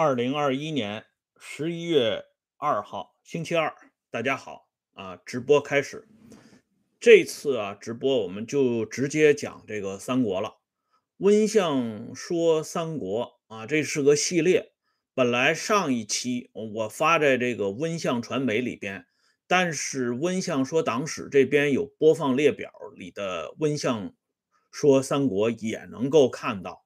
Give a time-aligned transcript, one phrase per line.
[0.00, 1.06] 二零二一年
[1.40, 2.22] 十一月
[2.56, 3.74] 二号，星期二，
[4.12, 5.16] 大家好啊！
[5.26, 6.06] 直播开始，
[7.00, 10.58] 这次啊，直播我们就直接讲这个三国了。
[11.16, 14.70] 温相说三国啊，这是个系列。
[15.16, 19.04] 本来上一期我发在这个温相传媒里边，
[19.48, 24.14] 但是温相说党史这边有播放列表里的温相
[24.70, 26.84] 说三国也能够看到。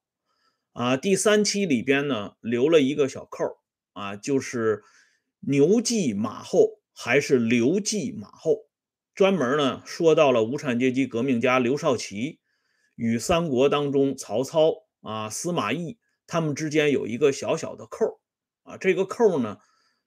[0.73, 3.59] 啊，第三期里边呢留了一个小扣
[3.93, 4.83] 啊，就是
[5.41, 8.71] 牛继马后还是刘继马后，
[9.15, 12.41] 专门呢说到了无产阶级革命家刘少奇
[12.95, 18.21] 与三国当中曹操啊、司马懿他们之间有一个小小的扣
[18.63, 19.59] 啊，这个扣呢，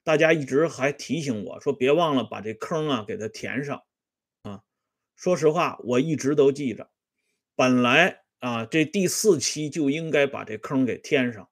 [0.02, 3.82] 大家一直还提醒我说别忘了把这坑啊给它填上
[4.42, 4.62] 啊。
[5.14, 6.90] 说实话，我一直都记着，
[7.54, 8.25] 本来。
[8.38, 11.48] 啊，这第四期就应该把这坑给填上，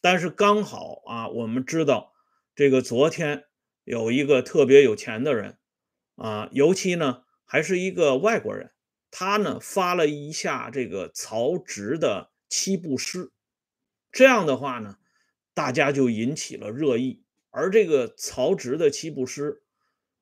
[0.00, 2.12] 但是刚好啊，我们知道
[2.54, 3.44] 这个昨天
[3.84, 5.58] 有一个特别有钱的人
[6.16, 8.70] 啊，尤其呢还是一个外国人，
[9.10, 13.32] 他呢发了一下这个曹植的七步诗，
[14.10, 14.96] 这样的话呢，
[15.54, 17.24] 大家就引起了热议。
[17.50, 19.62] 而这个曹植的七步诗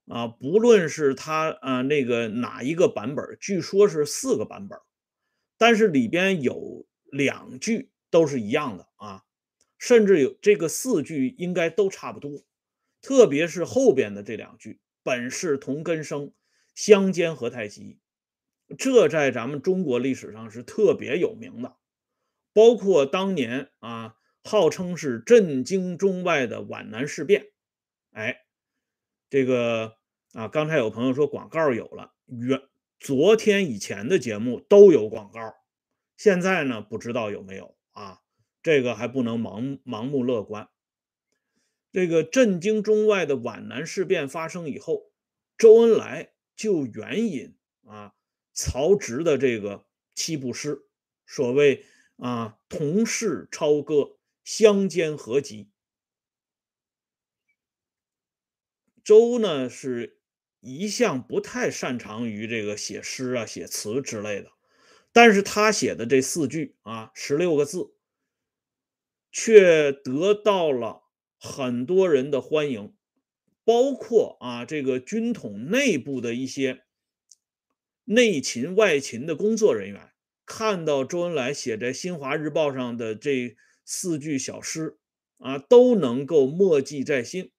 [0.09, 4.79] 啊，不论是他啊那个哪一个版本，据说是四个版本。
[5.61, 9.25] 但是里边有两句都是一样的啊，
[9.79, 12.47] 甚至有这个四句应该都差不多，
[13.03, 16.33] 特别是后边的这两句“本是同根生，
[16.75, 17.99] 相煎何太急”，
[18.79, 21.77] 这在咱们中国历史上是特别有名的。
[22.55, 27.49] 包括当年啊，号称是震惊中外的皖南事变，
[28.13, 28.39] 哎，
[29.29, 29.97] 这个
[30.33, 32.70] 啊，刚才有朋友说广告有了，原。
[33.01, 35.55] 昨天以前的节目都有广告，
[36.19, 38.21] 现在呢不知道有没有啊？
[38.63, 40.69] 这个还不能盲盲目乐观。
[41.91, 45.11] 这个震惊中外的皖南事变发生以后，
[45.57, 47.57] 周恩来就援引
[47.87, 48.15] 啊
[48.53, 50.83] 曹植的这个七步诗，
[51.27, 51.87] 所谓
[52.17, 55.71] 啊同是超歌，相煎何急。
[59.03, 60.20] 周呢是。
[60.61, 64.51] 一向不太擅长于这个写诗啊、写词之类的，
[65.11, 67.95] 但是他写的这四句啊，十六个字，
[69.33, 71.05] 却得到了
[71.39, 72.95] 很多人的欢迎，
[73.65, 76.83] 包括啊这个军统内部的一些
[78.05, 80.11] 内勤外勤的工作人员，
[80.45, 83.57] 看到周恩来写在《新华日报》上的这
[83.87, 84.99] 四句小诗
[85.39, 87.51] 啊，都能够默记在心，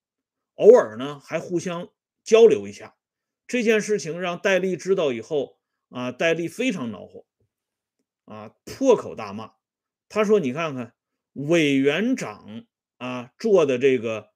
[0.54, 1.90] 偶尔呢还互相。
[2.24, 2.96] 交流一下
[3.46, 5.58] 这件事情，让戴笠知道以后
[5.90, 7.26] 啊，戴笠非常恼火
[8.24, 9.52] 啊，破口大骂。
[10.08, 10.94] 他说：“你看看
[11.32, 12.66] 委员长
[12.98, 14.32] 啊做的这个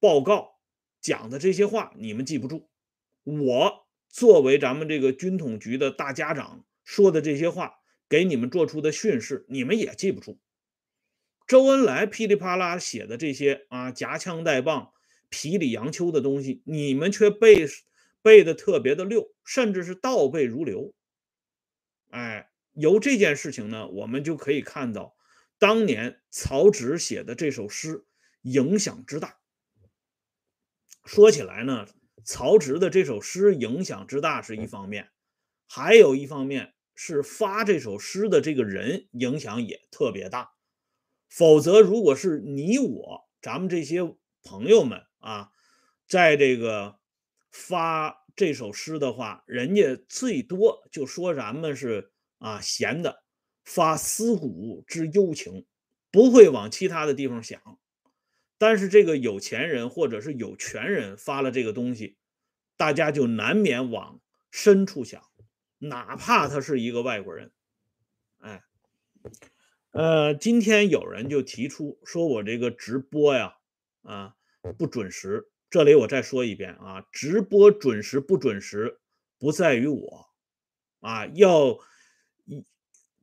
[0.00, 0.58] 报告
[1.00, 2.68] 讲的这些话，你们记不住；
[3.24, 10.40] 我作为咱们这个军统局的大家长说的这些话，给你们做出的训示，你们也记不住。
[11.46, 14.92] 周恩来噼里啪啦写的这些啊，夹枪带棒。”
[15.30, 17.66] 皮里杨秋的东西，你们却背
[18.22, 20.94] 背的特别的溜，甚至是倒背如流。
[22.10, 25.16] 哎，由这件事情呢，我们就可以看到
[25.58, 28.06] 当年曹植写的这首诗
[28.42, 29.38] 影响之大。
[31.04, 31.86] 说起来呢，
[32.24, 35.10] 曹植的这首诗影响之大是一方面，
[35.66, 40.52] 还有一方面是发这首诗的这个人影响也特别大。
[41.28, 44.00] 否则，如果是你我咱们这些
[44.42, 45.50] 朋友们，啊，
[46.06, 46.98] 在这个
[47.50, 53.24] 发这首诗的话，人家最多就说咱们是啊闲的，
[53.64, 55.66] 发思古之幽情，
[56.10, 57.60] 不会往其他的地方想。
[58.58, 62.16] 但是这个有钱人或者是有权人发了这个东西，
[62.76, 64.20] 大家就难免往
[64.50, 65.22] 深处想，
[65.78, 67.52] 哪怕他是一个外国人。
[68.38, 68.62] 哎，
[69.90, 73.56] 呃，今天有人就提出说我这个直播呀，
[74.02, 74.36] 啊。
[74.76, 79.00] 不准时，这里我再说一遍啊，直播准时不准时
[79.38, 80.26] 不在于我，
[81.00, 81.78] 啊，要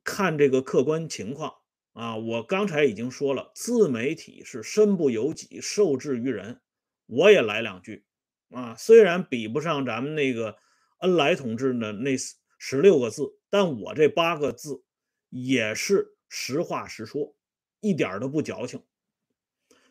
[0.04, 1.54] 看这个客观情况
[1.94, 2.16] 啊。
[2.16, 6.62] 我刚才已经说了，自媒体是身不由己，受制于人。
[7.08, 8.06] 我也来两句
[8.50, 10.58] 啊，虽然比不上咱们那个
[11.00, 12.16] 恩来同志的那
[12.58, 14.84] 十六个字，但我这八个字
[15.30, 17.36] 也是实话实说，
[17.82, 18.82] 一点都不矫情。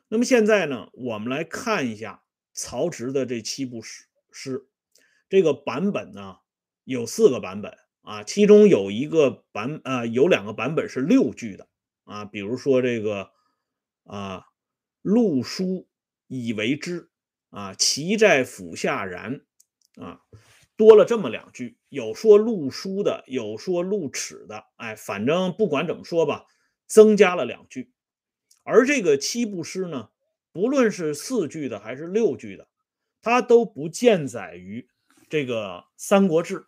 [0.09, 2.23] 那么现在呢，我们来看一下
[2.53, 4.69] 曹植的这七部诗诗，
[5.29, 6.37] 这个版本呢
[6.85, 11.69] 有四个版本啊，其中有一个版啊有两个版本是六句的
[12.05, 13.31] 啊，比如说这个
[14.05, 14.45] 啊
[15.01, 15.89] 陆书
[16.27, 17.11] 以为之
[17.49, 19.41] 啊，其在府下然
[19.97, 20.21] 啊，
[20.77, 26.45] 多了这么两句，有说陆书的，有说陆齿的，哎，反正不管怎么说吧，
[26.87, 27.94] 增加了两句。
[28.65, 30.09] 而这个七步诗呢，
[30.53, 32.67] 不论是四句的还是六句的，
[33.21, 34.89] 它都不见载于
[35.29, 36.61] 这个《三国志》。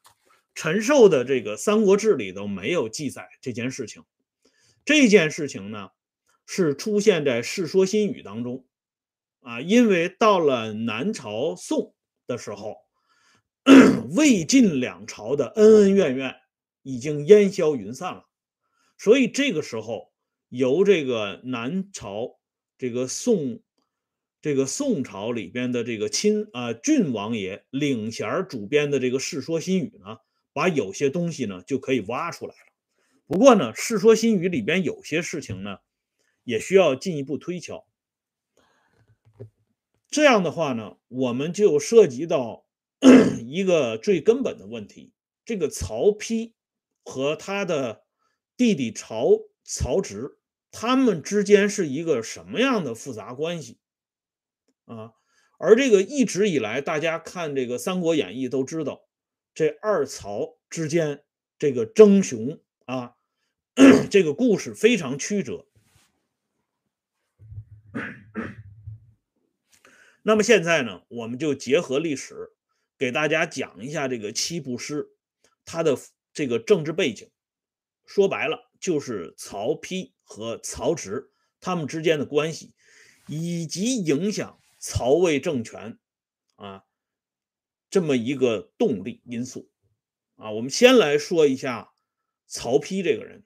[0.55, 4.05] 陈寿的这个《三国志》里头没有记载这件事情。
[4.85, 5.89] 这件事情呢，
[6.47, 8.67] 是出现在《世说新语》当中。
[9.41, 11.95] 啊，因为到了南朝宋
[12.27, 12.77] 的时候，
[14.17, 16.37] 魏晋两朝的恩恩怨怨
[16.83, 18.25] 已经烟消云散了，
[18.99, 20.13] 所以这个时候。
[20.49, 22.39] 由这个南朝
[22.79, 23.63] 这个宋
[24.41, 30.19] 这个宋朝里边的这个亲啊郡王爷领衔主编的这个《世说新语》呢，
[30.53, 32.73] 把有些东西呢就可以挖出来了。
[33.27, 35.79] 不过呢，《世说新语》里边有些事情呢，
[36.45, 37.85] 也需要进一步推敲。
[40.09, 42.65] 这样的话呢，我们就涉及到
[43.45, 45.13] 一个最根本的问题：
[45.45, 46.53] 这个曹丕
[47.03, 48.05] 和他的
[48.57, 49.31] 弟弟曹
[49.65, 50.36] 曹植。
[50.79, 53.79] 他们之间是一个什么样的复杂关系
[54.85, 55.15] 啊？
[55.59, 59.09] 而这个一直以来，大家看这个《三国演义》都知道，
[59.55, 61.25] 这二曹之间
[61.59, 63.15] 这个争雄啊，
[64.11, 65.67] 这个故事非常曲折。
[70.23, 72.51] 那么现在呢，我们就结合历史，
[72.99, 75.09] 给大家讲一下这个七步诗
[75.65, 75.97] 它的
[76.35, 77.31] 这个政治背景。
[78.05, 80.13] 说白了，就是曹丕。
[80.29, 81.31] 和曹植
[81.61, 82.75] 他们之间的关系，
[83.29, 86.01] 以及影响曹魏政权
[86.57, 86.83] 啊
[87.89, 89.71] 这么一个动力因素
[90.35, 91.93] 啊，我们先来说一下
[92.49, 93.45] 曹丕这个人。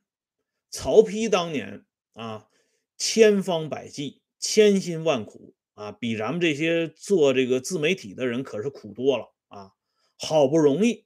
[0.70, 1.84] 曹丕当年
[2.14, 2.48] 啊，
[2.96, 9.72] 千方百计，千辛万苦啊，比咱们这些做这个自媒体的人可是苦多了啊！
[10.16, 11.04] 好不容易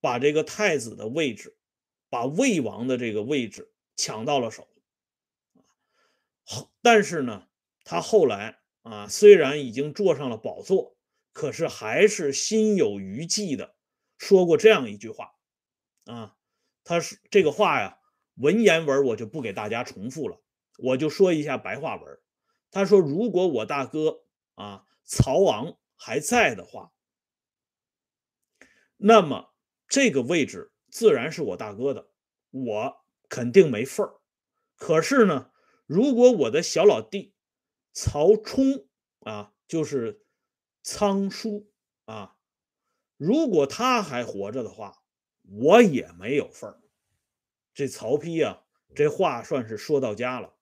[0.00, 1.54] 把这个太子的位置，
[2.12, 4.68] 把魏王的这个位置抢到了手。
[6.82, 7.48] 但是呢，
[7.84, 10.94] 他后来啊，虽然已经坐上了宝座，
[11.32, 13.74] 可是还是心有余悸的
[14.18, 15.32] 说过这样一句话
[16.04, 16.36] 啊。
[16.84, 17.98] 他是这个话呀，
[18.34, 20.38] 文言文我就不给大家重复了，
[20.76, 22.20] 我就说一下白话文。
[22.70, 24.24] 他说：“如果我大哥
[24.54, 26.92] 啊曹昂还在的话，
[28.98, 29.54] 那么
[29.88, 32.06] 这个位置自然是我大哥的，
[32.52, 32.96] 我
[33.28, 34.20] 肯定没份儿。
[34.76, 35.48] 可是呢。”
[35.84, 37.34] 如果我的小老弟
[37.92, 40.24] 曹冲啊，就是
[40.82, 41.70] 仓叔
[42.06, 42.36] 啊，
[43.18, 45.02] 如果他还活着的话，
[45.42, 46.80] 我也没有份儿。
[47.74, 48.62] 这曹丕啊，
[48.94, 50.54] 这话算是说到家了。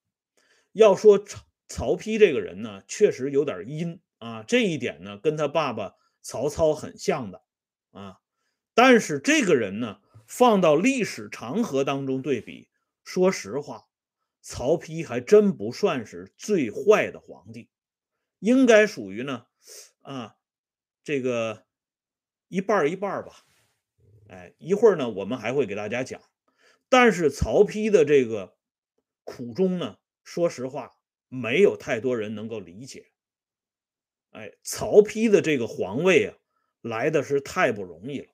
[0.73, 7.45] 要说曹曹丕这个人呢，确实有点阴啊，这一点呢，跟他爸爸曹操很像的
[7.93, 8.17] 啊。
[8.75, 10.01] 但是这个人呢，
[10.31, 12.69] 放到历史长河当中对比，
[13.03, 13.89] 说实话。
[14.41, 17.69] 曹丕还真不算是最坏的皇帝，
[18.39, 19.47] 应该属于呢，
[20.03, 20.37] 啊，
[21.03, 21.67] 这个
[22.47, 23.45] 一半一半吧。
[24.29, 26.23] 哎，一会儿呢，我们还会给大家讲。
[26.89, 28.57] 但是曹丕的这个
[29.25, 30.93] 苦衷呢，说实话，
[31.29, 33.11] 没有太多人能够理解。
[34.31, 36.39] 哎，曹丕的这个皇位啊，
[36.83, 38.29] 来的是太不容易了。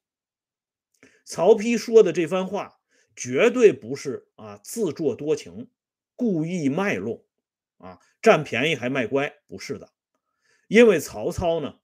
[1.27, 2.79] 曹丕说的这番话，
[3.15, 5.69] 绝对不是啊自作多情。
[6.19, 7.27] 故意卖弄，
[7.77, 9.93] 啊，占便宜还卖乖，不是的，
[10.67, 11.81] 因为曹操呢，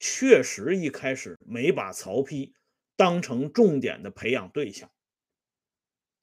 [0.00, 2.52] 确实一开始没把曹丕
[2.96, 4.90] 当成重点的培养对象，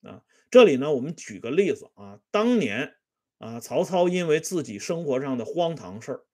[0.01, 2.95] 啊，这里呢，我们举个例子啊，当年
[3.37, 6.25] 啊，曹操因为自己生活上的荒唐事儿，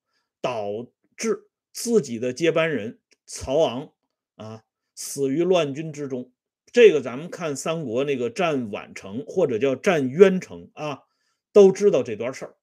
[0.42, 3.94] 导致自己的接班人曹昂
[4.34, 4.64] 啊
[5.02, 6.34] 死于乱军之中，
[6.74, 11.04] 这个咱们看三国那个战宛城或者叫战渊城啊。
[11.52, 12.56] 都知道这段事儿。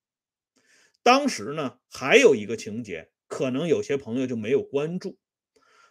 [1.03, 5.19] 当时呢，还有一个情节，可能有些朋友就没有关注，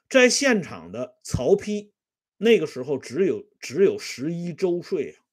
[0.08, 1.92] 在现场的曹丕，
[2.38, 5.26] 那个时候只有只有十一周岁啊，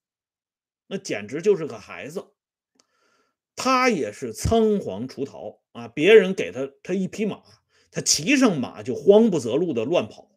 [0.88, 2.32] 那简直就是个孩子。
[3.54, 7.42] 他也是仓皇出逃啊，别人给他他一匹马，
[7.92, 10.31] 他骑上马就慌不择路的乱跑。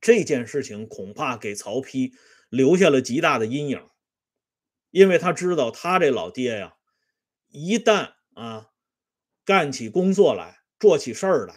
[0.00, 2.12] 这件事情恐怕给曹丕
[2.48, 3.88] 留下了极大的阴影。
[4.90, 6.76] 因为他知道他这老爹呀，
[7.48, 8.70] 一旦啊
[9.44, 11.54] 干起工作来，做起事儿来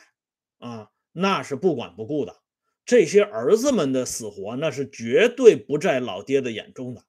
[0.58, 2.42] 啊，那是不管不顾的。
[2.86, 7.06] 这些儿子们的死活，那是绝对不在老爹的眼中的。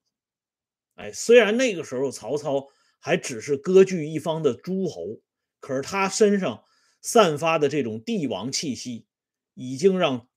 [0.94, 2.68] 哎，虽然那个时候曹操
[2.98, 5.20] 还只是割据一方的诸侯，
[5.58, 6.62] 可是他身上
[7.00, 9.06] 散发的这种帝王气息，
[9.54, 10.28] 已经让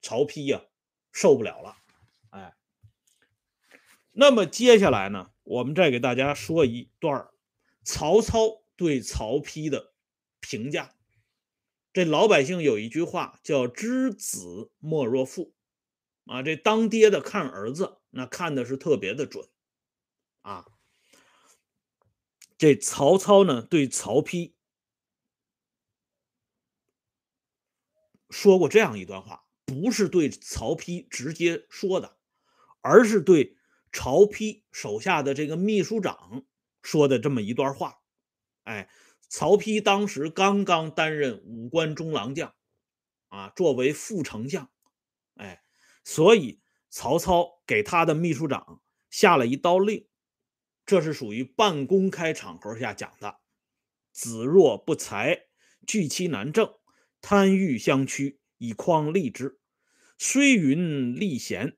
[0.00, 0.64] 曹丕呀
[1.12, 1.76] 受不了了。
[2.30, 2.56] 哎，
[4.12, 7.28] 那么接下来呢，我们再给大家说一段
[7.84, 9.94] 曹操对曹丕的
[10.40, 10.94] 评价。
[11.92, 15.54] 这老百姓有一句话叫“知子莫若父”，
[16.26, 19.48] 啊，这当爹的看儿子，那看的是特别的准，
[20.42, 20.66] 啊。
[22.56, 24.52] 这曹操呢，对曹丕
[28.28, 32.16] 说过这样一段话，不是对曹丕直接说的，
[32.80, 33.58] 而是对
[33.92, 36.46] 曹丕手下的这个秘书长
[36.82, 38.00] 说的这么一段话。
[38.64, 38.88] 哎，
[39.28, 42.54] 曹丕当时刚刚担任武官中郎将，
[43.28, 44.70] 啊，作为副丞相，
[45.34, 45.62] 哎，
[46.02, 50.08] 所以曹操给他的秘书长下了一道令。
[50.86, 53.40] 这是属于半公开场合下讲的。
[54.10, 55.48] 子若不才，
[55.86, 56.74] 拒其难正，
[57.20, 59.58] 贪欲相趋，以匡立之。
[60.18, 61.76] 虽云立贤，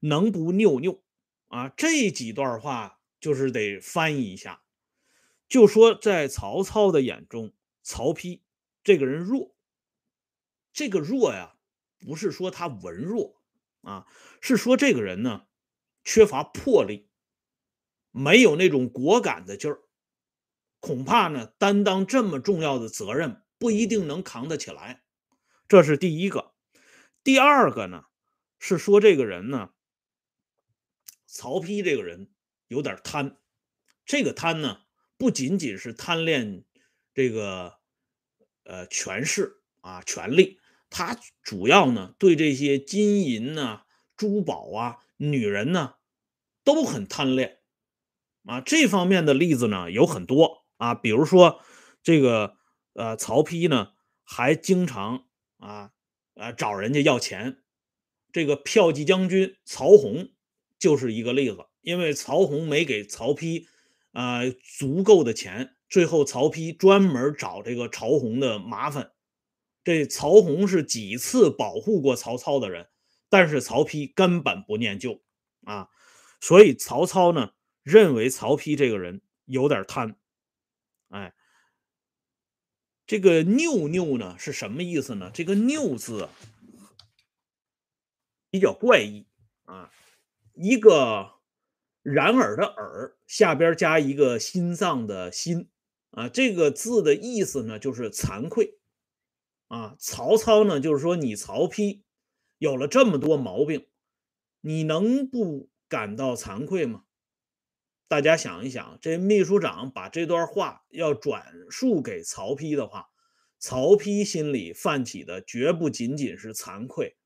[0.00, 1.02] 能不拗拗？
[1.48, 4.62] 啊，这几段话就是得翻译一下，
[5.48, 8.42] 就说在曹操的眼中，曹丕
[8.84, 9.56] 这个人弱。
[10.72, 11.56] 这个弱呀，
[11.98, 13.42] 不是说他文弱
[13.80, 14.06] 啊，
[14.40, 15.46] 是说这个人呢
[16.04, 17.08] 缺乏魄力。
[18.12, 19.82] 没有那种果敢的劲儿，
[20.78, 25.04] 恐怕呢担当这么重要的责任不一定能扛得起来。
[25.70, 26.52] 这是第一个。
[27.22, 28.06] 第二个呢
[28.58, 29.70] 是说这个人呢，
[31.26, 32.32] 曹丕这个人
[32.66, 33.38] 有点贪。
[34.04, 34.80] 这个贪呢
[35.16, 36.64] 不仅仅是贪恋
[37.14, 37.78] 这个
[38.64, 40.58] 呃权势啊权力，
[40.90, 43.84] 他主要呢对这些金银呐、
[44.16, 45.94] 珠宝啊、女人呢
[46.64, 47.60] 都很贪恋。
[48.44, 51.60] 啊，这方面的例子呢有很多啊，比如说
[52.02, 52.56] 这个
[52.94, 53.92] 呃，曹丕呢
[54.24, 55.28] 还经常
[55.60, 55.92] 啊
[56.34, 57.62] 啊找人家要钱，
[58.32, 60.30] 这个骠骑将军曹洪
[60.78, 63.66] 就是一个例子，因为曹洪没给曹丕
[64.10, 64.40] 啊
[64.78, 69.12] 足够的钱，最后曹丕专门找这个曹洪的麻烦。
[69.84, 72.88] 这曹洪是几次保护过曹操的人，
[73.28, 75.22] 但是曹丕根本不念旧
[75.64, 75.88] 啊，
[76.40, 77.52] 所以曹操呢。
[77.82, 80.14] 认为曹丕这个人有点贪，
[81.08, 81.32] 哎，
[83.10, 85.32] 这个拗拗呢是什么意思呢？
[85.34, 86.28] 这个拗字
[88.52, 89.26] 比较怪异
[89.64, 89.90] 啊，
[90.54, 91.32] 一个
[92.04, 95.68] 然而的耳下边加一个心脏的心
[96.12, 98.78] 啊，这个字的意思呢就是惭愧
[99.66, 99.96] 啊。
[99.98, 102.02] 曹操呢就是说你曹丕
[102.58, 103.88] 有了这么多毛病，
[104.60, 107.02] 你能不感到惭愧吗？
[108.10, 113.08] 大家想一想，这秘书长把这段话要转述给曹丕的话，
[113.60, 117.16] 曹丕心里泛起的绝不仅仅是惭愧，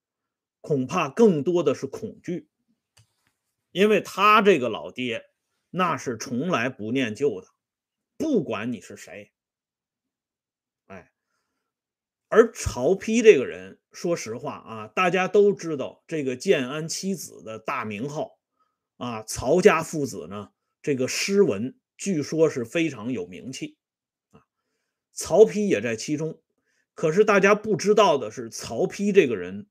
[0.61, 2.50] 恐怕更多的是恐惧，
[3.71, 5.25] 因为他这个老爹
[5.71, 7.49] 那是从来不念旧的，
[8.19, 9.33] 不管你是谁。
[10.88, 11.11] 哎，
[12.29, 18.38] 而曹丕这个人，说实话啊，大家都知道这个建安七子的大名号
[18.99, 20.50] 啊，曹家父子呢。
[20.85, 23.79] 这个诗文据说是非常有名气
[24.33, 24.45] 啊，
[25.14, 26.43] 曹丕也在其中。
[26.93, 29.67] 可是大家不知道的是，曹丕这个人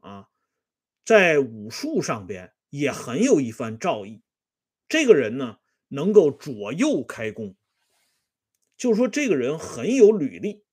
[0.00, 0.28] 啊，
[1.04, 4.22] 在武术上边也很有一番造诣。
[4.88, 7.54] 这个人呢，能够左右开弓，
[8.78, 10.64] 就说这个人很有履历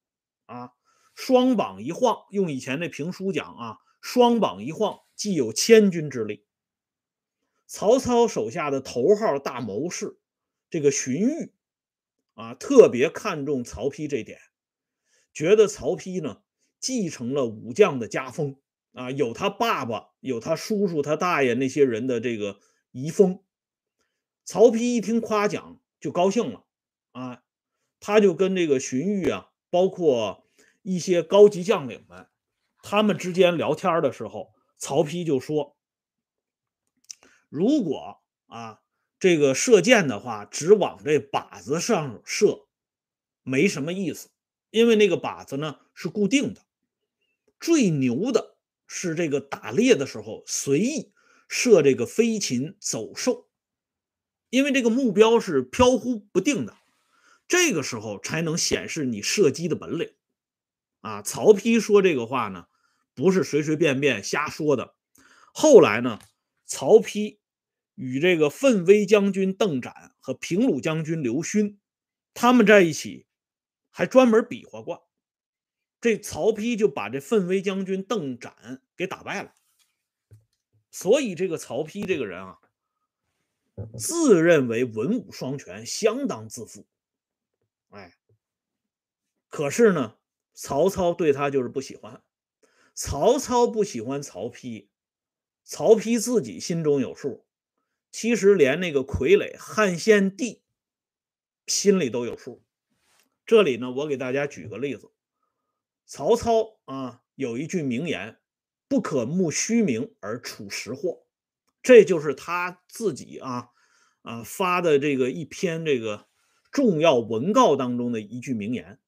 [0.46, 0.72] 啊，
[1.16, 6.46] 双膀一晃，用以前那评书讲啊，双膀一晃，既有千钧之力。
[7.72, 10.20] 曹操手下的头号大谋士，
[10.70, 11.52] 这个荀彧
[12.34, 14.40] 啊，特别看重曹丕这点，
[15.34, 16.42] 觉得曹丕呢
[16.82, 18.58] 继承了武将的家风
[18.92, 22.60] 啊，有他爸爸、有他叔叔、他大爷那些人的这个
[22.92, 23.42] 遗风。
[24.44, 26.66] 曹丕一听夸奖就高兴了
[27.14, 27.42] 啊，
[28.02, 30.46] 他就跟这个荀彧啊，包括
[30.82, 32.28] 一些高级将领们，
[32.84, 35.78] 他们之间聊天的时候，曹丕就说。
[37.52, 38.80] 如果啊，
[39.20, 42.66] 这个射箭的话，只往这靶子上射，
[43.44, 44.30] 没什么意思，
[44.70, 46.62] 因为那个靶子呢是固定的。
[47.60, 48.56] 最牛的
[48.88, 51.12] 是这个打猎的时候随意
[51.50, 53.50] 射这个飞禽走兽，
[54.50, 56.78] 因为这个目标是飘忽不定的，
[57.50, 60.14] 这个时候才能显示你射击的本领。
[61.02, 62.68] 啊，曹丕说这个话呢，
[63.14, 64.96] 不是随随便便瞎说的。
[65.54, 66.18] 后来呢，
[66.66, 67.41] 曹丕。
[67.96, 71.80] 与这个奋威将军邓展和平鲁将军刘勋，
[72.34, 73.26] 他们在一起，
[73.90, 75.08] 还专门比划过。
[76.00, 79.54] 这曹丕就把这奋威将军邓展给打败了。
[80.90, 82.58] 所以这个曹丕这个人啊，
[83.98, 86.88] 自认为文武双全，相当自负。
[87.90, 88.16] 哎，
[89.48, 90.18] 可是呢，
[90.54, 92.24] 曹操对他就是不喜欢。
[92.94, 94.90] 曹操不喜欢曹丕，
[95.64, 97.46] 曹丕自己心中有数。
[98.12, 100.62] 其实连那个傀儡汉献帝
[101.66, 102.62] 心里都有数。
[103.46, 105.12] 这里呢，我给大家举个例子。
[106.06, 108.40] 曹操啊，有一句名言
[108.90, 111.26] ：“不可慕虚名而处实货。”
[111.82, 113.70] 这就是他自己啊
[114.22, 116.28] 啊发的这个一篇这个
[116.70, 119.00] 重要文告当中的一句名言。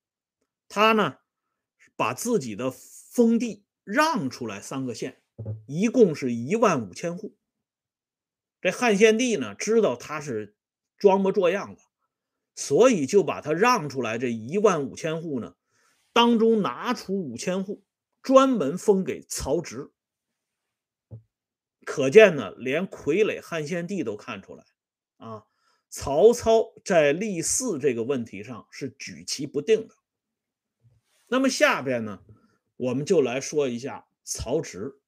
[0.69, 1.17] 他呢，
[1.95, 5.21] 把自己的封地让出来三个县，
[5.67, 7.35] 一共是一万五千户。
[8.63, 10.55] 这汉献帝呢，知道他是
[10.97, 11.81] 装模作样的，
[12.55, 15.57] 所以就把他让出来这一万五千户呢。
[16.13, 17.83] 当中拿出五千户，
[18.21, 19.91] 专门封给曹植。
[21.83, 24.63] 可见呢，连傀儡汉献帝都看出来
[25.17, 25.43] 啊，
[25.89, 29.95] 曹操在立嗣这个问题上是举棋不定的。
[31.27, 32.23] 那么下边呢，
[32.77, 35.01] 我们就来说一下曹植。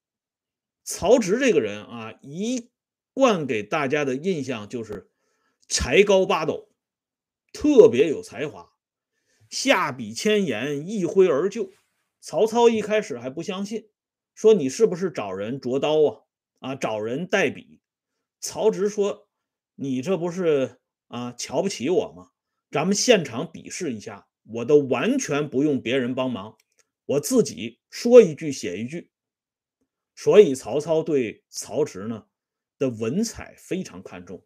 [0.83, 2.69] 曹植这个人啊，一
[3.15, 5.09] 贯给大家的印象就是
[5.69, 6.69] 才高八斗，
[7.53, 8.73] 特别有才华。
[9.49, 11.71] 下笔千言，一挥而就。
[12.19, 13.87] 曹操一开始还不相信，
[14.33, 16.21] 说你是不是找人着刀啊？
[16.59, 17.79] 啊，找人代笔。
[18.41, 19.29] 曹植说
[19.75, 22.31] ：“你这不是啊，瞧不起我吗？
[22.69, 26.57] 咱们现场比试一下，我都完全不用别人帮忙，
[27.05, 29.09] 我自己说一句写一句。”
[30.13, 32.25] 所以曹操对曹植呢
[32.77, 34.45] 的文采非常看重。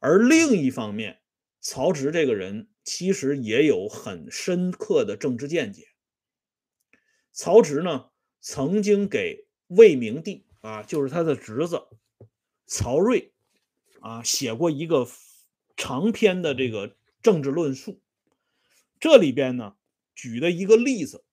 [0.00, 1.20] 而另一方面，
[1.60, 2.68] 曹植这个人。
[2.84, 5.86] 其实也有很深刻的政治见解。
[7.30, 11.86] 曹植呢，曾经给魏明帝啊，就是他的侄子
[12.66, 13.32] 曹睿
[14.00, 15.06] 啊，写过一个
[15.76, 18.02] 长篇的这个政治论述。
[18.98, 19.76] 这里边呢，
[20.16, 21.24] 举的一个例子，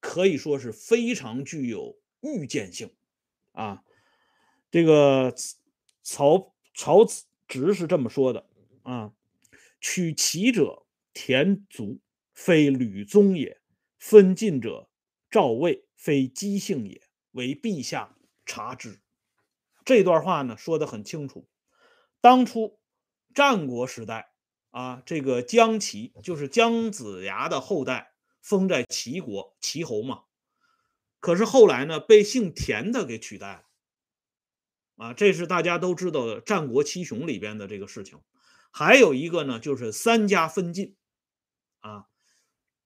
[0.00, 2.94] 可以说是非常具有预见性
[3.52, 3.82] 啊。
[4.70, 5.34] 这个
[6.02, 7.04] 曹曹
[7.48, 8.46] 植是这么说的
[8.82, 9.12] 啊
[9.80, 12.00] ：“取其者。”田卒
[12.32, 13.60] 非吕宗也，
[13.98, 14.88] 分晋者
[15.28, 19.00] 赵魏非姬姓也，为陛下察之。
[19.84, 21.48] 这段话呢说的很清楚。
[22.20, 22.78] 当初
[23.34, 24.32] 战国时代
[24.70, 30.22] 啊，这个姜齐就是姜子牙的后代，封在齐国，齐侯嘛。
[31.18, 33.64] 可是后来呢，被姓田的给取代了。
[35.00, 38.20] 啊，这是大家都知道的战国七雄里边的这个事情。
[38.70, 40.94] 还有一个呢，就是三家分晋。
[41.78, 42.04] 啊，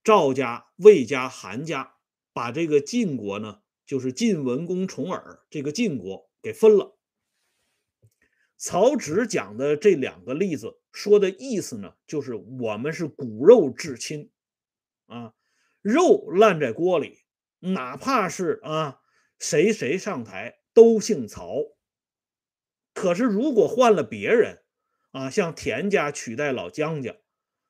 [0.01, 1.97] 赵家、魏家、韩家
[2.31, 6.97] 把这个晋国呢，就是晋文公重耳这个晋国给分了。
[8.55, 14.31] 曹植讲的这两个例子说的意思呢，就是我们是骨肉至亲
[15.07, 15.33] 啊，
[15.81, 17.25] 肉烂在锅里，
[17.59, 19.01] 哪怕是啊
[19.37, 21.74] 谁谁上台都姓曹。
[22.95, 24.63] 可是如果换了别人
[25.11, 27.17] 啊，像田家取代老姜家。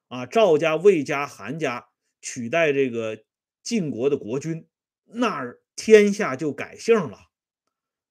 [0.07, 1.89] 啊，赵家、魏家、韩家
[2.21, 3.25] 取代这个
[3.63, 4.69] 晋国的国君，
[5.05, 7.31] 那天下就改姓了。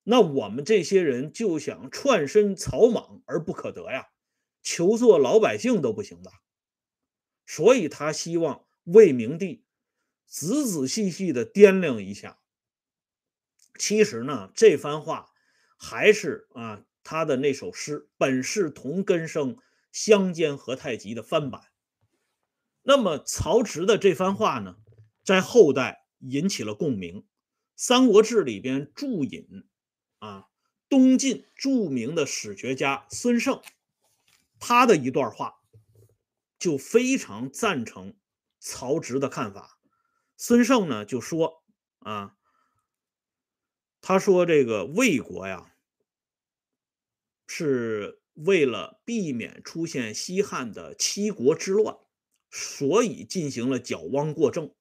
[0.02, 4.08] 那我们这些人就想串身草莽而不可得呀，
[4.60, 6.32] 求做老百姓都不行的。
[7.46, 9.64] 所以他希望魏明帝
[10.26, 12.40] 仔仔细细的掂量一下。
[13.78, 15.30] 其实呢，这番话
[15.78, 19.58] 还是啊他的那首诗“本是同根生，
[19.92, 21.62] 相煎何太急”的翻版。
[22.82, 24.76] 那么曹植的这番话呢，
[25.22, 27.20] 在后代引起了共鸣。
[27.76, 29.68] 《三国志》里边注引
[30.18, 30.48] 啊，
[30.88, 33.60] 东晋著名的史学家孙胜，
[34.58, 35.56] 他的一段话
[36.58, 38.16] 就非常赞成
[38.60, 39.78] 曹植的看法。
[40.36, 41.64] 孙胜呢就说
[41.98, 42.36] 啊，
[44.00, 45.73] 他说这个魏国呀，
[47.46, 51.96] 是为了避免出现西汉的七国之乱。
[52.56, 54.72] 所以进行了矫枉过正，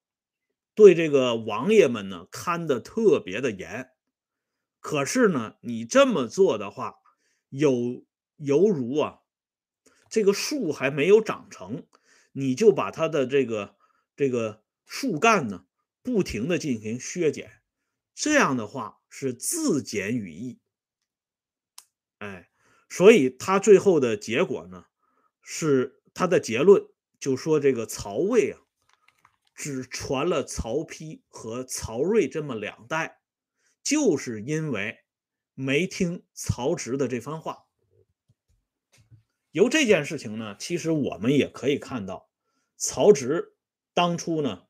[0.76, 3.90] 对这个王爷们呢看得特别的严。
[4.80, 6.98] 可是呢，你这么做的话，
[7.50, 9.22] 有犹如啊，
[10.08, 11.88] 这个树还没有长成，
[12.34, 13.76] 你就把它的这个
[14.16, 15.66] 这个树干呢
[16.04, 17.64] 不停的进行削减，
[18.14, 20.60] 这样的话是自减羽翼。
[22.20, 22.52] 哎，
[22.94, 24.86] 所以他最后的结果呢，
[25.42, 26.86] 是他的结论
[27.20, 28.62] 就说这个曹魏啊，
[29.56, 33.20] 只传了曹丕和曹睿这么两代，
[33.82, 35.00] 就是因为
[35.56, 37.66] 没听曹植的这番话。
[39.50, 42.30] 由这件事情呢，其实我们也可以看到，
[42.78, 43.56] 曹植
[43.96, 44.68] 当初呢，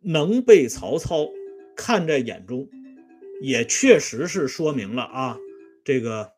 [0.00, 1.30] 能被曹操
[1.74, 2.68] 看在眼中，
[3.40, 5.38] 也确实是说明了啊，
[5.82, 6.35] 这个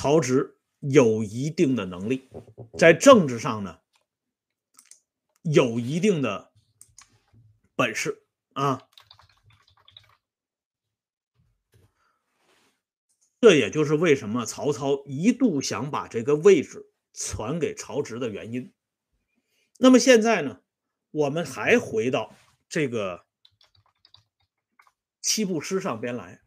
[0.00, 2.30] 曹植有一定的能力，
[2.78, 3.80] 在政治上呢，
[5.42, 6.54] 有一定的
[7.76, 8.88] 本事啊。
[13.42, 18.72] 这也就是为什么曹操一度想把这个位置传给曹植的原因。
[19.76, 20.62] 那么现在呢，
[21.10, 22.34] 我们还回到
[22.70, 23.26] 这个
[25.20, 26.40] 七步诗上边来。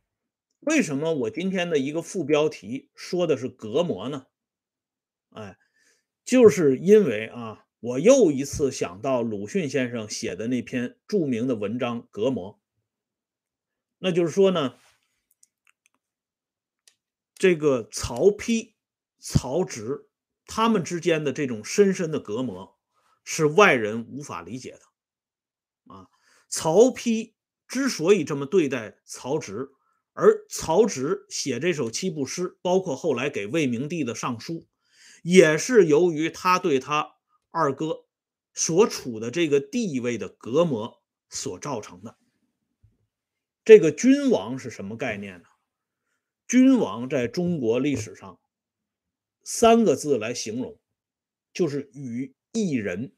[0.65, 4.27] 为什么我今天的一个副标题说的是隔膜呢？
[5.29, 5.57] 哎，
[6.23, 12.53] 就是因为啊，我又一次想到鲁迅先生写的那篇著名的文章《隔膜》。
[13.99, 14.77] 那就是说呢。
[17.35, 18.75] 这个曹丕、
[19.19, 20.07] 曹植
[20.45, 22.79] 他们之间的这种深深的隔膜，
[23.25, 25.93] 是外人无法理解的。
[25.93, 26.07] 啊，
[26.47, 27.33] 曹丕
[27.67, 29.71] 之所以这么对待曹植，
[30.13, 34.65] 而曹植写这首七步诗，包括后来给魏明帝的上书，
[35.23, 37.15] 也是由于他对他
[37.51, 38.05] 二哥
[38.53, 42.15] 所处的这个地位的隔膜所造成的。
[43.65, 45.45] 这个君王是什么概念呢？
[46.47, 48.39] 君王在中国历史上
[49.43, 50.77] 三个字来形容，
[51.53, 53.13] 就是与一人。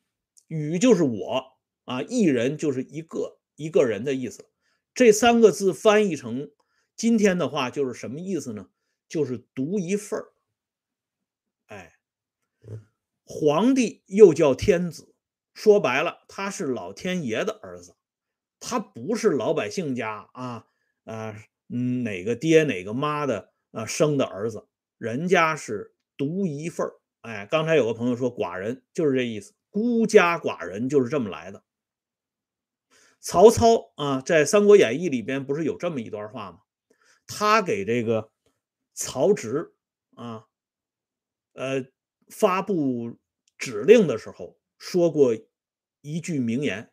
[0.48, 1.44] 与就是我
[1.86, 4.48] 啊，一人就是一个一个人的意思。
[4.94, 6.52] 这三个字翻译成
[6.96, 8.70] 今天的话，就是什么意思呢？
[9.08, 10.34] 就是独一份儿。
[11.68, 11.96] 哎，
[13.24, 15.14] 皇帝又叫天子，
[15.54, 17.96] 说白了，他是老天爷的儿子，
[18.60, 20.68] 他不是老百姓家啊
[21.04, 21.36] 啊。
[21.68, 24.68] 嗯，哪个爹哪个妈的啊生的儿子，
[25.00, 26.94] 人家是独一份儿。
[27.22, 31.64] 哎，刚才有个朋友说寡人就是这意思，孤家寡人就是这么来的。
[33.20, 36.60] 曹操啊，在《三国演义》里边不是有这么一段话吗？
[37.28, 38.32] 他给这个
[38.94, 39.74] 曹植
[40.16, 40.46] 啊，
[41.54, 41.86] 呃，
[42.30, 43.18] 发布
[43.58, 45.36] 指令的时候说过
[46.02, 46.92] 一句名言：“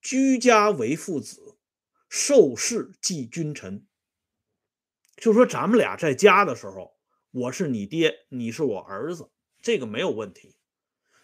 [0.00, 1.56] 居家为父子，
[2.08, 3.86] 受事即君臣。”
[5.16, 6.98] 就说咱们俩在家的时候，
[7.30, 9.30] 我是你爹，你是我儿子，
[9.62, 10.56] 这个没有问题。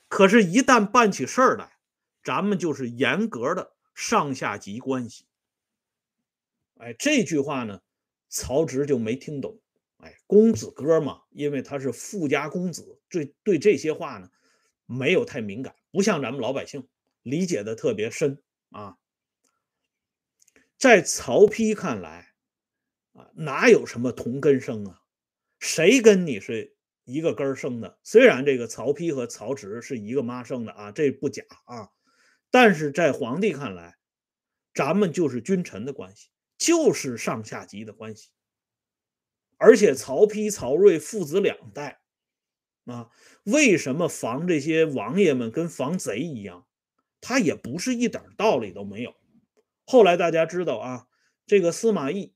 [0.09, 1.79] 可是，一旦办起事儿来，
[2.22, 5.26] 咱们就是严格的上下级关系。
[6.79, 7.83] 哎，这句话呢，
[8.31, 9.61] 曹植就没听懂。
[9.99, 14.31] 哎，公子哥嘛，因为他是富家公子，对对这些话呢，
[14.87, 16.88] 没有太敏感，不像咱们老百姓
[17.21, 18.97] 理解的特别深啊。
[20.79, 22.29] 在曹丕看来。
[23.12, 25.03] 啊，哪有什么同根生啊？
[25.59, 27.99] 谁跟你是一个根生的？
[28.05, 31.90] 虽然这个曹丕和曹植是一个妈生的啊，这不假啊，
[32.53, 33.97] 但是在皇帝看来，
[34.73, 36.29] 咱们就是君臣的关系，
[36.61, 38.29] 就是上下级的关系。
[39.57, 42.03] 而且曹丕、曹睿父子两代
[42.85, 43.11] 啊，
[43.44, 46.68] 为什么防这些王爷们跟防贼一样？
[47.20, 49.14] 他也不是一点道理都没有。
[49.85, 51.09] 后来大家知道啊，
[51.46, 52.35] 这个司马懿。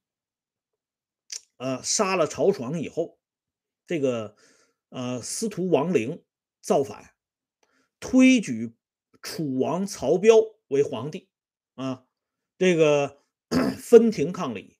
[1.56, 3.20] 呃，杀了曹爽以后，
[3.86, 4.36] 这个
[4.88, 6.24] 呃司徒王陵
[6.60, 7.14] 造反，
[8.00, 8.74] 推举
[9.22, 10.34] 楚王曹彪
[10.66, 11.30] 为皇帝，
[11.74, 12.06] 啊，
[12.58, 13.23] 这个
[13.78, 14.76] 分庭抗礼。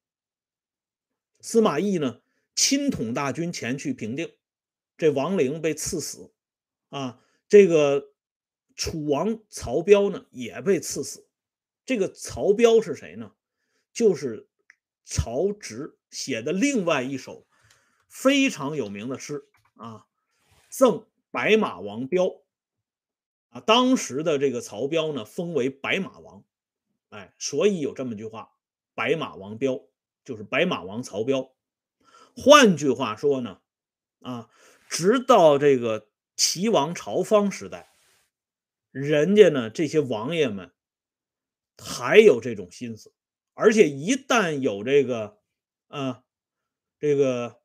[1.41, 2.21] 司马懿呢，
[2.55, 4.35] 亲统大军前去平定，
[4.97, 6.33] 这王陵被赐死，
[6.89, 8.13] 啊，这个
[8.75, 11.29] 楚王曹彪呢也被赐死。
[11.85, 13.33] 这个曹彪是谁呢？
[13.93, 14.49] 就是
[15.05, 15.99] 曹植。
[16.11, 17.45] 写的另外一首
[18.09, 20.07] 非常有名的诗啊，
[20.71, 22.41] 赠白马王彪
[23.49, 23.59] 啊。
[23.59, 26.45] 当时的这个曹彪呢，封为白马王，
[27.09, 28.54] 哎，所以有这么句话：
[28.95, 29.81] 白马王彪
[30.25, 31.53] 就是白马王曹彪。
[32.37, 33.61] 换句话说呢，
[34.21, 34.49] 啊，
[34.89, 37.91] 直到这个齐王朝方时代，
[38.91, 40.73] 人家呢这些王爷们
[41.79, 43.13] 还有这种心思，
[43.53, 45.39] 而且一旦有这个。
[45.89, 46.25] 啊，
[46.99, 47.61] 这个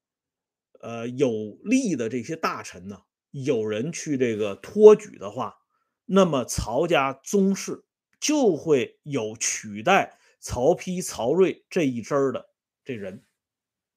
[0.82, 5.58] 呃有利的这些大臣呢，有人去这个托举的话，
[6.06, 7.86] 那么曹家宗室
[8.20, 12.49] 就会有取代曹丕、曹睿这一支儿的
[12.84, 13.25] 这人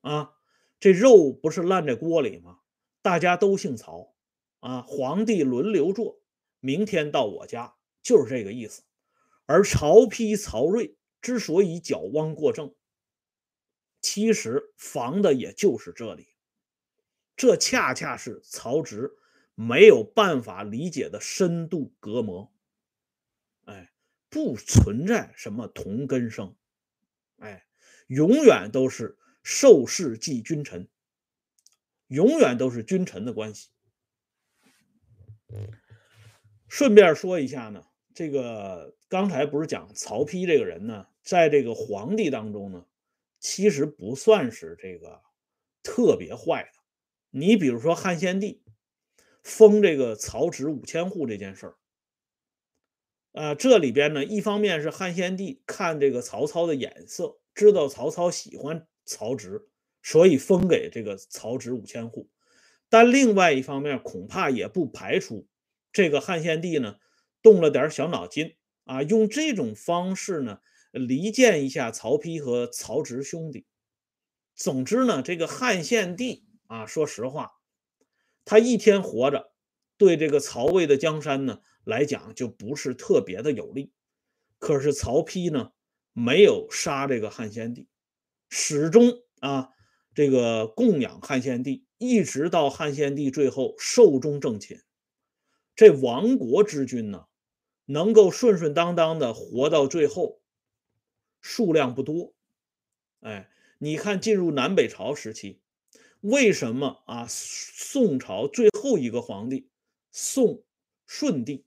[0.00, 0.33] 啊，
[0.81, 2.59] 这肉不是烂在锅里吗？
[3.00, 4.14] 大家都姓曹
[4.61, 6.20] 啊，皇帝轮流坐，
[6.61, 8.83] 明天到我家，就是这个意思。
[9.46, 12.74] 而曹丕、曹睿之所以矫枉过正，
[14.00, 16.28] 其实防的也就是这里。
[17.37, 19.12] 这恰恰是曹植
[19.55, 22.52] 没有办法理解的深度隔膜。
[24.33, 26.57] 不存在什么同根生，
[27.37, 27.66] 哎，
[28.07, 30.88] 永远都是受事即君臣，
[32.07, 33.68] 永远都是君臣的关系。
[36.66, 42.87] 顺便说一下呢，这个刚才不是讲曹丕这个人呢，在这个皇帝当中呢，
[43.38, 45.21] 其实不算是这个
[45.83, 46.81] 特别坏的。
[47.29, 48.62] 你比如说汉献帝
[49.42, 51.77] 封这个曹植五千户这件事儿，
[53.33, 59.68] 啊，这里边呢，一方面是汉献帝看这个曹操的眼色，知道曹操喜欢曹植，
[60.03, 62.29] 所以封给这个曹植五千户，
[62.88, 65.49] 但另外一方面恐怕也不排除
[65.92, 66.97] 这个汉献帝呢
[67.42, 70.59] 动了点小脑筋啊，用这种方式呢
[70.92, 73.66] 离间一下曹丕和曹植兄弟。
[74.55, 76.45] 总之呢，这个汉献帝。
[76.68, 77.51] 啊，说实话，
[78.47, 79.53] 他一天活着，
[79.99, 83.92] 对这个曹魏的江山呢来讲，就不是特别的有利。
[84.59, 85.73] 可是曹丕呢，
[86.12, 87.88] 没有杀这个汉献帝，
[88.49, 89.71] 始终啊，
[90.14, 94.81] 这个供养汉献帝，一直到汉献帝最后寿终正寝。
[95.75, 97.27] 这亡国之君呢，
[97.87, 100.40] 能够顺顺当当的活到最后，
[101.40, 102.35] 数量不多。
[103.21, 105.61] 哎，你看，进入南北朝时期。
[106.21, 107.27] 为什么啊？
[107.29, 109.68] 宋朝最后一个皇帝
[110.12, 110.62] 宋
[111.05, 111.64] 顺帝，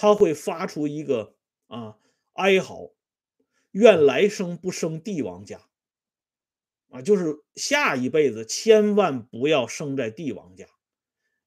[0.00, 1.34] 他会发出一个
[1.66, 1.98] 啊
[2.32, 2.94] 哀嚎，
[3.72, 5.68] 愿来生不生帝王家
[6.88, 10.66] 啊，就是下一辈子千万不要生在帝王家，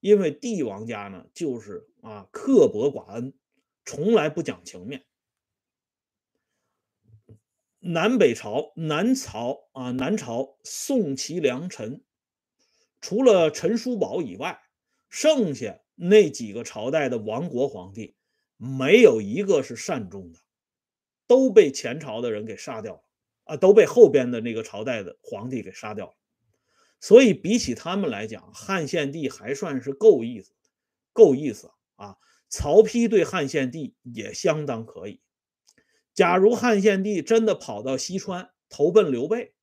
[0.01, 3.33] 因为帝王家呢就是啊刻薄寡恩，
[3.85, 5.03] 从来不讲情面。
[7.79, 12.03] 南北朝南朝啊南朝宋齐梁陈。
[13.01, 14.61] 除了陈叔宝以外，
[15.09, 18.15] 剩下那几个朝代的亡国皇帝，
[18.63, 20.39] 没有一个是善终的，
[21.27, 23.03] 都被前朝的人给杀掉了
[23.43, 26.13] 啊，都被后边的那个朝代的皇帝给杀掉了。
[27.01, 30.53] 所以比起他们来讲，汉献帝还算是够意思，
[31.11, 32.15] 够意思啊。
[32.49, 35.21] 曹丕对汉献帝也相当可以。
[36.13, 39.53] 假如汉献帝真的跑到西川投奔刘备。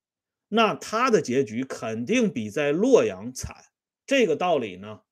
[0.52, 3.54] 那他的结局肯定比在洛阳惨，
[4.04, 5.02] 这个道理呢，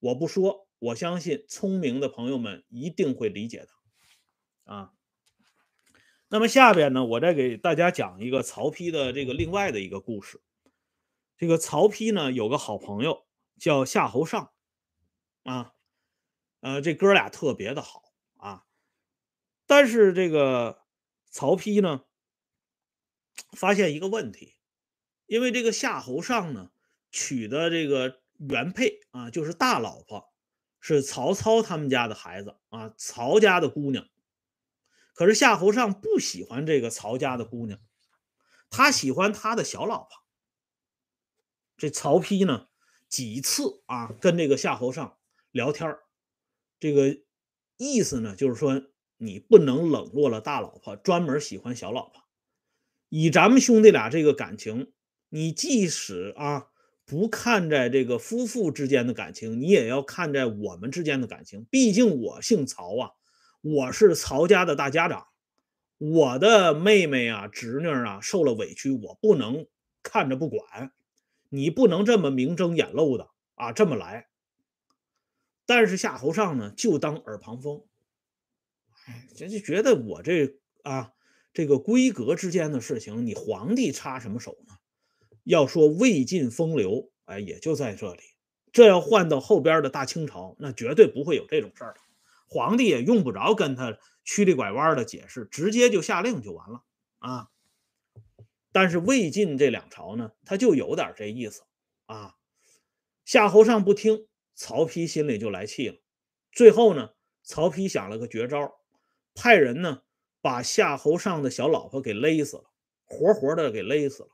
[0.00, 3.68] 我不说，我相信聪明的朋友们一定会理解的，
[4.72, 4.92] 啊。
[6.28, 10.42] 那么下边呢，我再给大家讲一个曹丕的这个另外的一个故事。
[11.36, 13.26] 这个曹丕呢，有个好朋友
[13.58, 14.52] 叫夏侯尚，
[15.44, 15.72] 啊，
[16.60, 18.66] 呃，这哥俩特别的好啊，
[19.66, 20.82] 但是这个
[21.30, 22.04] 曹丕呢，
[23.56, 24.56] 发现一个问题。
[25.26, 26.70] 因为这个夏侯尚呢，
[27.10, 30.32] 娶的这个原配啊，就是大老婆，
[30.80, 34.08] 是曹操他们家的孩子啊，曹家的姑娘。
[35.14, 37.78] 可是夏侯尚不喜欢这个曹家的姑娘，
[38.70, 40.10] 他喜欢他的小老婆。
[41.76, 42.68] 这曹丕呢，
[43.08, 45.18] 几次啊跟这个夏侯尚
[45.50, 45.96] 聊天
[46.78, 47.18] 这个
[47.76, 48.82] 意思呢，就是说
[49.16, 52.22] 你不能冷落了大老婆，专门喜欢小老婆。
[53.08, 54.92] 以咱们兄弟俩这个感情。
[55.30, 56.68] 你即使啊
[57.08, 61.64] 不看在这个夫妇之间的感情，你也要看在我们之间的感情。
[61.70, 63.10] 毕竟我姓曹啊，
[63.62, 65.26] 我是曹家的大家长，
[65.96, 69.66] 我的妹妹啊、侄女啊受了委屈，我不能
[70.02, 70.92] 看着不管。
[71.48, 74.28] 你不能这么明争眼露的啊这么来。
[75.64, 77.84] 但是夏侯尚呢，就当耳旁风，
[79.06, 81.12] 哎，这就觉得我这啊
[81.54, 84.74] 这个闺阁之间的事情，你皇帝插什么手呢？
[85.48, 88.20] 要说魏晋风流，哎，也就在这里。
[88.70, 91.96] 这要换到后边的大清朝，那绝对不会有这种事儿了。
[92.46, 96.82] 皇帝也用不着跟他曲里拐弯的解释，直接就下令就完了
[97.20, 97.48] 啊。
[98.72, 101.62] 但是魏晋这两朝呢，他就有点这意思
[102.04, 102.34] 啊。
[103.24, 105.96] 夏侯尚不听，曹丕心里就来气了。
[106.52, 108.70] 最后呢，曹丕想了个绝招，
[109.34, 110.02] 派人呢
[110.42, 112.64] 把夏侯尚的小老婆给勒死了，
[113.06, 114.28] 活活的给勒死了。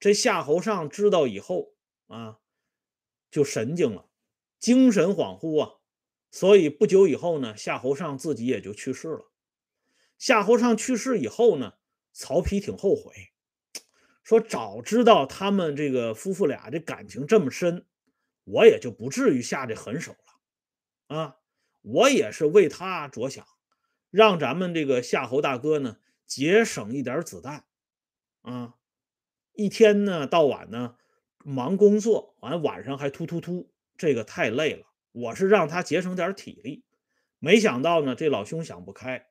[0.00, 1.74] 这夏侯尚知道以后
[2.06, 2.40] 啊，
[3.30, 4.08] 就神经了，
[4.58, 5.74] 精神恍惚啊，
[6.30, 9.30] 所以不久以后呢，夏侯尚自己也就去世了。
[10.16, 11.74] 夏侯尚去世以后呢，
[12.12, 13.32] 曹丕挺后悔，
[14.22, 17.86] 说早知道他们这个夫妇俩这感情这么深，
[18.44, 21.36] 我也就不至于下这狠手了啊！
[21.82, 23.46] 我也是为他着想，
[24.10, 27.64] 让咱们这个夏侯大哥呢节省一点子弹
[28.42, 28.74] 啊！
[29.52, 30.96] 一天呢到晚呢
[31.44, 34.86] 忙工作，完晚上还突突突，这个太累了。
[35.12, 36.84] 我是让他节省点体力，
[37.38, 39.26] 没想到呢这老兄想不开，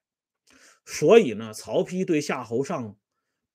[0.85, 2.97] 所以呢曹丕对夏侯尚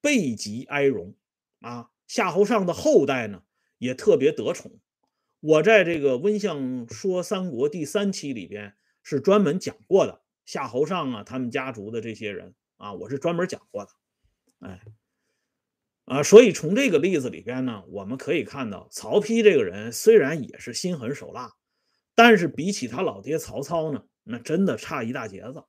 [0.00, 1.14] 备极哀荣
[1.60, 1.90] 啊。
[2.06, 3.42] 夏侯尚的后代呢
[3.78, 4.72] 也特别得宠。
[5.40, 13.90] 我在这个温相说三国第三期里边是专门讲过的夏侯尚啊，他们家族的这些人啊，我是专门讲过的。
[14.60, 14.80] 哎，
[16.04, 21.52] 啊，所以从这个例子里边呢，我们可以看到曹丕这个人虽然也是心狠手辣，
[22.14, 25.64] 但是比起他老爹曹操呢，那真的差一大截子。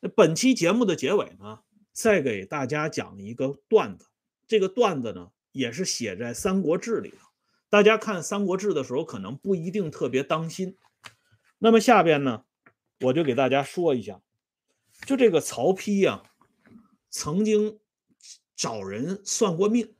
[0.00, 1.60] 那本期节目的结尾呢，
[1.92, 4.06] 再给大家讲一个段子，
[4.46, 7.18] 这个段子呢也是写在《三国志》里的。
[7.68, 10.76] 大家看《三国志》的时候，可能不一定特别当心。
[11.58, 12.44] 那么下边呢，
[13.02, 14.20] 我就给大家说一下，
[15.06, 16.22] 就这个曹丕呀，
[17.10, 17.78] 曾经
[18.60, 19.94] 找人算过命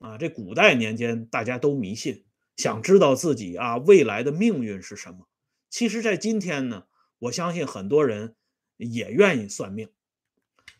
[0.00, 0.18] 啊。
[0.18, 5.26] 这古代年间大家都迷信，想知道自己啊未来的命运是什么。
[5.70, 6.88] 其实，在今天呢，
[7.20, 8.36] 我相信很多人
[8.76, 9.88] 也愿意算命。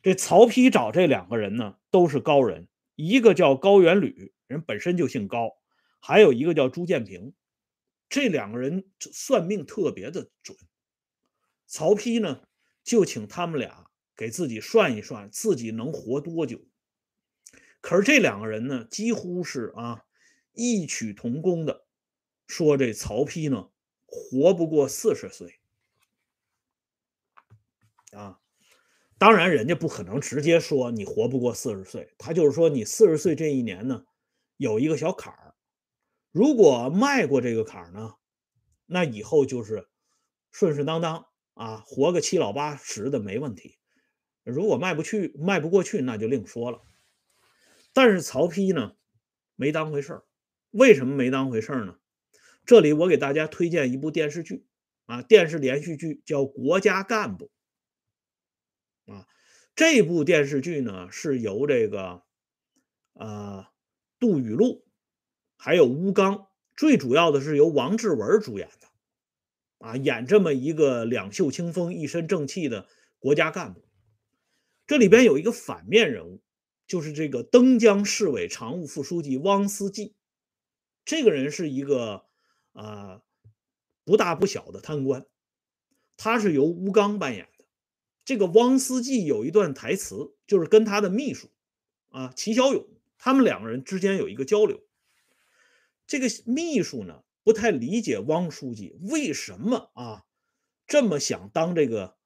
[0.03, 5.53] 这曹丕找这两个人呢，都是高人，一个叫高元吕，人本身就姓高。
[5.99, 7.33] 还有一个叫朱建平，
[8.11, 10.55] 这两个人算命特别的准。
[11.67, 12.43] 曹丕呢，
[12.85, 16.61] 就请他们俩给自己算一算，自己能活多久。
[17.87, 20.03] 可是这两个人呢，几乎是啊
[20.53, 21.87] 异曲同工的，
[22.49, 23.71] 说这曹丕呢
[24.07, 25.61] 活不过四十岁。
[28.11, 28.41] 啊，
[29.19, 34.05] 当然人家不可能直接说你活不过四十岁，他就是说你四十岁这一年呢，
[34.57, 35.55] 有一个小坎儿。
[36.33, 38.15] 如果迈过这个坎儿呢，
[38.87, 39.87] 那以后就是
[40.51, 43.79] 顺顺当当啊，活个七老八十的没问题。
[44.43, 46.83] 如果迈不去、迈不过去，那就另说了。
[47.97, 48.95] 但是曹丕呢，
[49.55, 50.25] 没当回事儿。
[50.71, 51.97] 为什么没当回事儿呢？
[52.67, 54.67] 这里我给大家推荐一部电视剧
[55.07, 57.51] 啊，电视连续剧叫《国家干部》
[59.15, 59.27] 啊。
[59.75, 62.23] 这部电视剧呢，是由这个
[63.15, 63.67] 呃
[64.19, 64.85] 杜雨露。
[65.57, 68.89] 还有吴刚，最主要的是由王志文主演的，
[69.79, 73.83] 啊，演这么一个两袖清风、一身正气的国家干部。
[74.87, 76.43] 这里边有一个反面人物，
[76.87, 80.15] 就是这个登江市委常务副书记汪思济。
[81.05, 82.27] 这个人是一个
[82.73, 83.23] 啊
[84.05, 85.27] 不大不小的贪官，
[86.17, 87.65] 他是由吴刚扮演的。
[88.25, 91.49] 这个汪思济有一段台词，就是跟他的秘书
[92.09, 94.85] 啊齐小勇，他们两个人之间有一个交流。
[96.09, 100.25] 这个秘书呢，不太理解汪书记为什么啊
[100.87, 102.17] 这么想当这个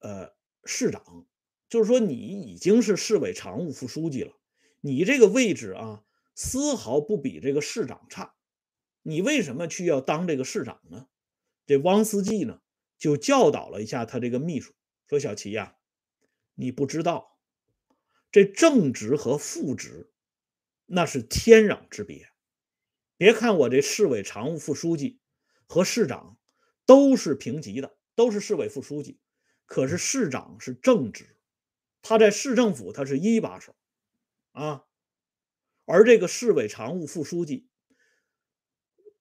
[0.00, 0.32] 呃
[0.64, 1.26] 市长，
[1.70, 4.32] 就是说你已经是市委常务副书记了，
[4.80, 6.04] 你这个位置啊
[6.34, 8.34] 丝毫不比这个市长差，
[9.02, 11.06] 你为什么去要当这个市长呢？
[11.66, 12.60] 这汪思济呢
[12.98, 14.74] 就教导了一下他这个秘书，
[15.06, 15.76] 说小齐呀，
[16.56, 17.38] 你不知道
[18.32, 20.12] 这正职和副职
[20.86, 22.28] 那是天壤之别。
[23.16, 25.20] 别看我这市委常务副书记
[25.66, 26.36] 和市长
[26.84, 29.20] 都是平级的，都是市委副书记，
[29.66, 31.36] 可是市长是正职，
[32.02, 33.74] 他在市政府他是一把手
[34.52, 34.84] 啊，
[35.84, 37.68] 而这个市委常务副书记，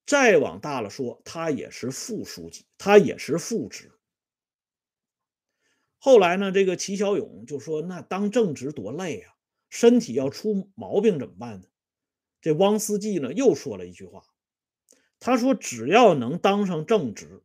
[0.06, 3.92] 再往大了说，他也是副书记，他也是副职。
[5.98, 9.36] 后来呢，这个齐小勇就说：“那当正职多累啊，
[9.70, 11.68] 身体要出毛病怎么办呢？”
[12.42, 14.24] 这汪思济呢又说了一句话，
[15.20, 17.44] 他说：“只要能当上正职，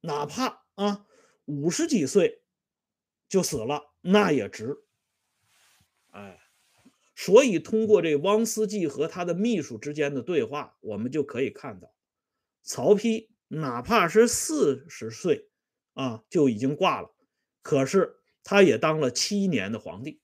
[0.00, 1.06] 哪怕啊
[1.44, 2.42] 五十几岁
[3.28, 4.76] 就死了，那也值。”
[6.12, 6.40] 哎，
[7.16, 11.92] 所以通过这汪思济和他的秘书之间的对话，我们就可以看到，
[12.62, 15.48] 曹丕哪怕是四十岁
[15.94, 17.14] 啊就已经挂了，
[17.62, 20.20] 可是他也当了七年的皇帝，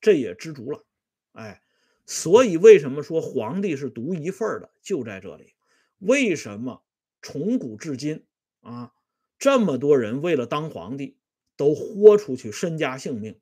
[0.00, 0.84] 这也知足了。
[1.32, 1.60] 哎。
[2.06, 4.70] 所以，为什么说皇帝是独一份的？
[4.82, 5.54] 就在这里。
[6.00, 6.84] 为什么
[7.22, 8.26] 从古至今
[8.60, 8.92] 啊，
[9.38, 11.16] 这么多人为了当皇帝
[11.56, 13.38] 都豁出去身家性命？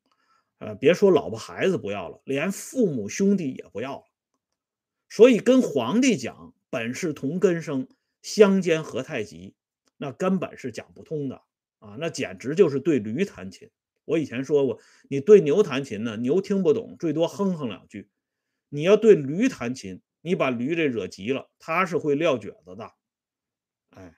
[0.59, 4.05] 呃，别说老婆孩子不要了，连父母兄弟也不要了。
[5.09, 7.89] 所以，跟皇帝讲“本是同根生，
[8.23, 9.55] 相煎何太急”，
[9.99, 11.43] 那根本是讲不通的
[11.81, 11.97] 啊！
[11.99, 13.69] 那简直就是对驴弹琴。
[14.05, 18.09] 我以前说过，你对牛弹琴呢，牛听不懂，最多哼哼两句；
[18.69, 22.93] 你要对驴弹琴，你把驴这惹急了，它是会撂蹶子的。
[23.91, 24.17] 哎，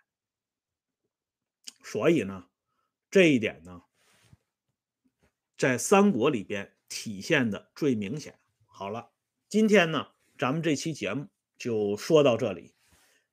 [1.82, 2.46] 所以呢，
[3.14, 3.80] 这一点呢，
[5.56, 8.40] 在三国里边体现的最明显。
[8.66, 9.12] 好了，
[9.48, 12.74] 今天呢，咱们这期节目就说到这里。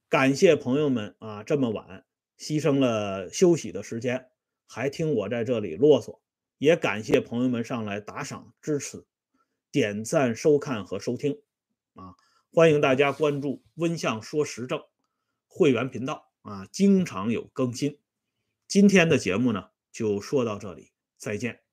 [0.07, 2.05] 感谢朋友们啊，这么晚
[2.37, 4.29] 牺牲了休息的时间，
[4.67, 6.19] 还听我在这里啰嗦。
[6.59, 9.03] 也感谢朋友们上来打赏支持、
[9.71, 11.41] 点赞、收看和收听
[11.95, 12.13] 啊！
[12.53, 14.79] 欢迎大家关注“温相说时政”
[15.49, 17.97] 会员频道啊，经常有更新。
[18.67, 21.70] 今天的节目呢，就说到这里，再见。